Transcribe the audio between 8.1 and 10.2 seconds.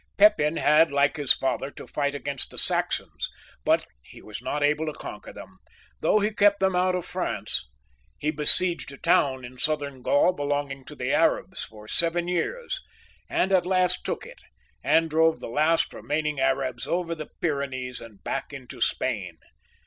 He besieged a town in Southern